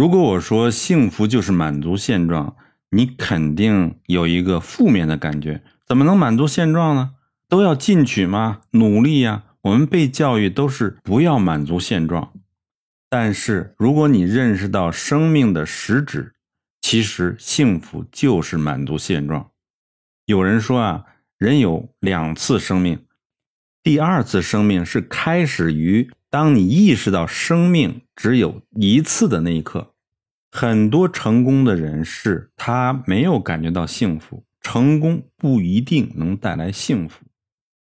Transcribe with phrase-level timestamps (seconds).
[0.00, 2.56] 如果我说幸福就是满足现状，
[2.88, 5.62] 你肯定有一个负面的感觉。
[5.84, 7.10] 怎么能满足现状呢？
[7.50, 8.62] 都要进取吗？
[8.70, 9.44] 努力呀！
[9.60, 12.32] 我们被教育都是不要满足现状。
[13.10, 16.32] 但是如果你认识到生命的实质，
[16.80, 19.50] 其实幸福就是满足现状。
[20.24, 21.04] 有人说啊，
[21.36, 23.04] 人有两次生命，
[23.82, 29.94] 第二次生命是开始于当你意识到生命只有一次的那一刻。
[30.52, 34.44] 很多成功的人士，他没有感觉到幸福。
[34.60, 37.24] 成功不一定能带来幸福。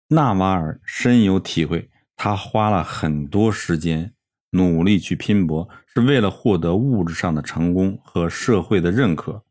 [0.07, 4.13] 纳瓦尔深有体会，他花了很多时间
[4.51, 9.43] 努力去拼搏，是为了获得物质上的成功和社会的认可。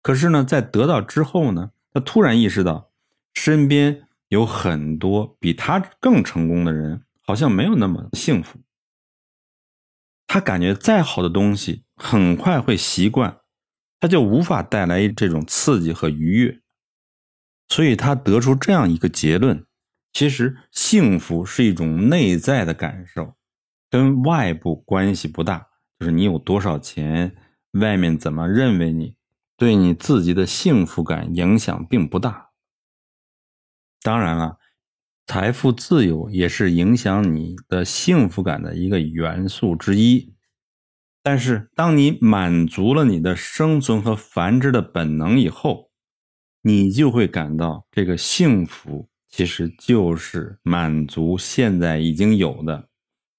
[0.00, 2.90] 可是呢，在得到之后呢，他突然意识到，
[3.34, 8.58] 身边有很多比他更成功的人，好像没有那么幸福。
[10.26, 11.84] 他感觉再好的东西。
[11.94, 13.40] 很快会习惯，
[13.98, 16.60] 他就无法带来这种刺激和愉悦，
[17.68, 19.66] 所以他得出这样一个结论：
[20.12, 23.36] 其实幸福是一种内在的感受，
[23.90, 25.66] 跟外部关系不大。
[25.98, 27.36] 就是你有多少钱，
[27.72, 29.16] 外面怎么认为你，
[29.56, 32.50] 对你自己的幸福感影响并不大。
[34.00, 34.58] 当然了，
[35.28, 40.32] 财富自由也是影响你的幸福感的一个元素之一。
[41.22, 45.90] 但是，当你满足了你的生存和繁殖的本能以后，
[46.62, 52.88] 你就会感到这个幸福其实就是满足现在已经有的。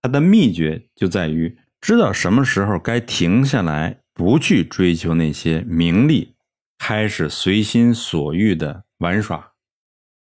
[0.03, 6.35] 它的秘诀就在于知道什么时候该停下来，不去追求那些名利，
[6.77, 9.53] 开始随心所欲的玩耍。